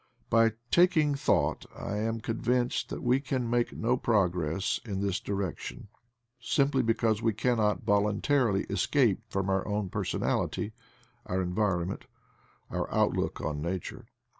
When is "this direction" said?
4.99-5.89